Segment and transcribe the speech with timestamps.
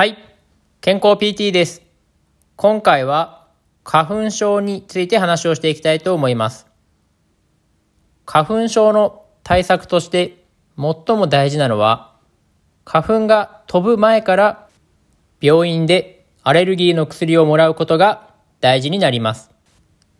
[0.00, 0.16] はい。
[0.80, 1.82] 健康 PT です。
[2.56, 3.48] 今回は
[3.84, 6.66] 花粉症について話をしていきたいと思います。
[8.24, 10.42] 花粉症の対策として
[10.78, 12.16] 最も大事なのは、
[12.86, 14.68] 花粉が飛ぶ前から
[15.42, 18.30] 病院でアレルギーの薬をもらうことが
[18.62, 19.50] 大事になります。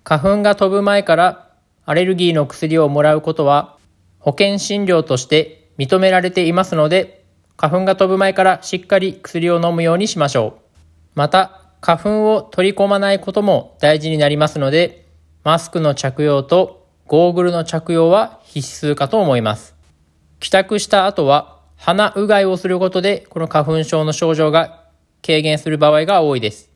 [0.04, 1.52] 花粉が飛ぶ前から
[1.86, 3.78] アレルギーの薬をもらうことは
[4.18, 7.19] 保険診療として認められていますので、
[7.60, 10.62] 花粉が飛ぶ前からしっかり薬を飲むようにしましょう。
[11.14, 15.04] また、花粉を取り込まないことも大事になりますので、
[15.44, 19.74] マスクの着用とゴーグルの着用は必須かと思います。
[20.38, 24.84] 帰宅した後は鼻うがいをすることでこの花粉症の症状が
[25.22, 26.70] 軽減する場合が多いです。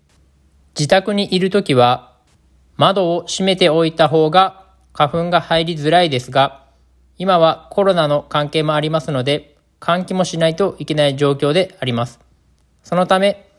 [0.79, 2.13] 自宅にいるときは
[2.77, 6.67] 窓を閉めておいた方が花粉が入りづらいですが、
[7.17, 9.54] 今はコロナの関係もありますので、
[9.85, 12.19] 換気もしないといけない状況であります。
[12.83, 13.51] そのため、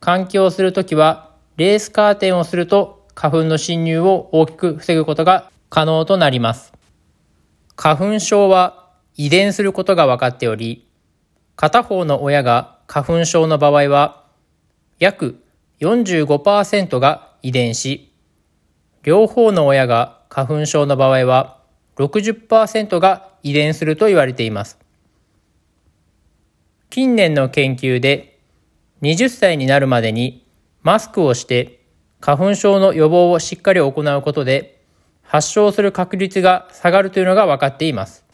[0.00, 6.72] 換気をするときは、レースカーテンをすると花粉の侵入を大きく防ぐことが可能となります。
[7.76, 10.88] 花粉症は遺伝することが分かっており、
[11.54, 14.24] 片方の親が花粉症の場合は、
[14.98, 15.44] 約
[15.80, 18.10] 45%が遺伝し、
[19.02, 21.58] 両方の親が花粉症の場合は
[21.96, 24.83] 60%が遺伝すると言われています。
[26.94, 28.38] 近年の研究で
[29.02, 30.46] 20歳になるまでに
[30.82, 31.80] マスクをして
[32.20, 34.80] 花粉症の予防をしっかり行うことで
[35.24, 38.24] 発症する確率が下がるというのが分かっています。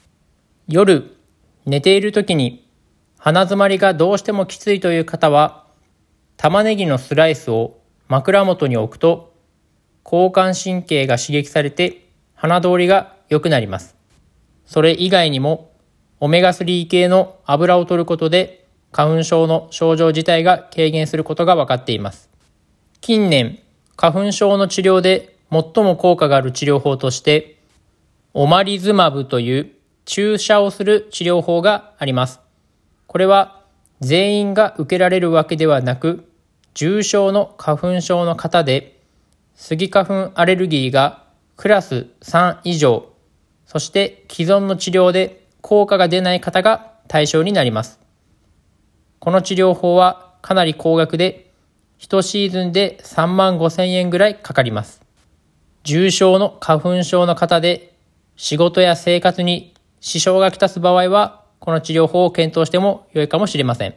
[0.69, 1.17] 夜
[1.65, 2.69] 寝ている時に
[3.17, 5.65] 鼻づまりがどうしてもきついという方は
[6.37, 9.33] 玉ねぎのスライスを枕元に置くと
[10.05, 13.97] 交感神経が刺激されて鼻通りが良くなります。
[14.67, 15.70] それ以外にも
[16.21, 22.29] オメガ3系の油を取ることで花粉症の症状自体が軽減することが分かっています。
[23.01, 23.61] 近年、
[23.97, 27.59] 花粉症の治療で最も効果がある治療法として、
[28.35, 29.71] オマリズマブという
[30.05, 32.41] 注射をする治療法があります。
[33.07, 33.63] これは
[34.01, 36.31] 全員が受けられるわけではなく、
[36.75, 39.01] 重症の花粉症の方で、
[39.55, 41.25] スギ花粉アレルギーが
[41.57, 43.09] クラス3以上、
[43.67, 48.01] そして既存の治療で効果が出ない方が対象になります。
[49.19, 51.51] この治療法はかなり高額で、
[51.99, 55.03] 1シーズンで3万5千円ぐらいかかります。
[55.83, 57.95] 重症の花粉症の方で
[58.37, 63.95] 仕事や生活に支障がきたす場合は、この治療法を検討しても良いかもしれません。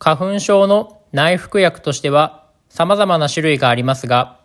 [0.00, 4.38] 花粉症の内服薬としては様々な種類がありますが、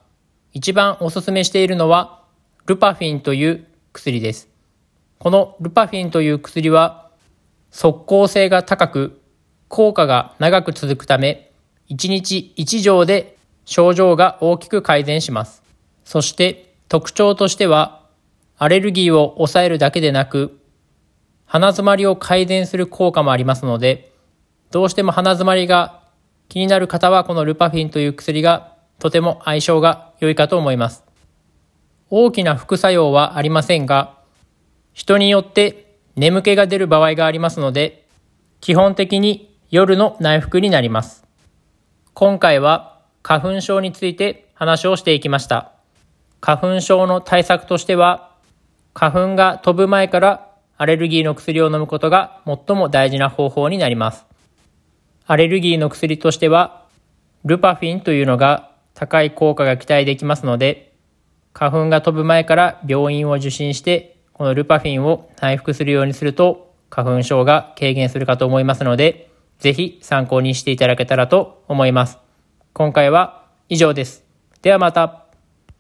[0.54, 2.24] 一番お勧めしているのは、
[2.66, 4.55] ルパフィンという薬です。
[5.20, 7.10] このルパフィンという薬は、
[7.72, 9.22] 即効性が高く、
[9.68, 11.52] 効果が長く続くため、
[11.90, 15.64] 1日1錠で症状が大きく改善します。
[16.04, 18.04] そして特徴としては、
[18.58, 20.60] アレルギーを抑えるだけでなく、
[21.46, 24.12] 鼻づまりを改善する効果もありますので、
[24.72, 26.02] どうしても鼻づまりが
[26.50, 31.04] 気になる方はこのルパフィンという薬がとても相性が良いかと思います。
[32.10, 34.15] 大きな副作用はありませんが、
[34.96, 38.08] 人によって眠気が出る場合がありますので、
[38.62, 41.26] 基本的に夜の内服になります。
[42.14, 45.74] 今回は花粉症について話をしていきました。
[46.40, 48.32] 花粉症の対策としては、
[48.94, 50.48] 花粉が飛ぶ前から
[50.78, 54.26] アレルギーの薬を飲むことが最も大事な方法になります。
[55.28, 56.86] アレルギーの薬としては、
[57.44, 60.94] ルパフィンというのが高い効果が期待できますので、
[61.52, 72.18] 花粉が飛ぶ前から病院を受診して、このルパフィンを内服するようにすると、花粉症が軽減するかと思いますので、ぜひ参考にしていただけたらと思います。
[72.74, 74.26] 今回は以上です。
[74.62, 75.25] ではまた。